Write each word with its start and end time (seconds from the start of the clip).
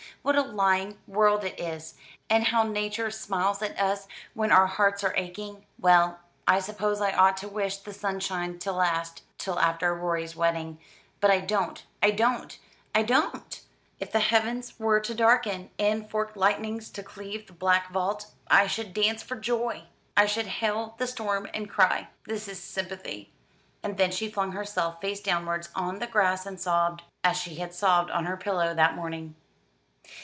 What 0.23 0.35
a 0.37 0.43
lying 0.43 0.99
world 1.07 1.43
it 1.43 1.59
is, 1.59 1.95
and 2.29 2.43
how 2.43 2.61
Nature 2.61 3.09
smiles 3.09 3.63
at 3.63 3.79
us 3.79 4.07
when 4.35 4.51
our 4.51 4.67
hearts 4.67 5.03
are 5.03 5.15
aching. 5.17 5.65
Well, 5.79 6.19
I 6.47 6.59
suppose 6.59 7.01
I 7.01 7.11
ought 7.11 7.37
to 7.37 7.47
wish 7.47 7.77
the 7.77 7.91
sunshine 7.91 8.59
to 8.59 8.71
last 8.71 9.23
till 9.39 9.57
after 9.59 9.95
Rorie's 9.95 10.35
wedding; 10.35 10.77
but 11.21 11.31
I 11.31 11.39
don't, 11.39 11.83
I 12.03 12.11
don't, 12.11 12.59
I 12.93 13.01
don't! 13.01 13.61
If 13.99 14.11
the 14.11 14.19
heavens 14.19 14.75
were 14.77 14.99
to 14.99 15.15
darken, 15.15 15.71
and 15.79 16.07
forked 16.07 16.37
lightnings 16.37 16.91
to 16.91 17.01
cleave 17.01 17.47
the 17.47 17.53
black 17.53 17.89
vault, 17.91 18.27
I 18.47 18.67
should 18.67 18.93
dance 18.93 19.23
for 19.23 19.35
joy. 19.37 19.85
I 20.15 20.27
should 20.27 20.45
hail 20.45 20.93
the 20.99 21.07
storm, 21.07 21.47
and 21.51 21.67
cry, 21.67 22.09
'This 22.27 22.47
is 22.47 22.61
sympathy!'" 22.63 23.33
And 23.81 23.97
then 23.97 24.11
she 24.11 24.29
flung 24.29 24.51
herself 24.51 25.01
face 25.01 25.19
downwards 25.19 25.69
on 25.73 25.97
the 25.97 26.05
grass 26.05 26.45
and 26.45 26.61
sobbed, 26.61 27.01
as 27.23 27.37
she 27.37 27.55
had 27.55 27.73
sobbed 27.73 28.11
on 28.11 28.25
her 28.25 28.37
pillow 28.37 28.75
that 28.75 28.93
morning. 28.95 29.33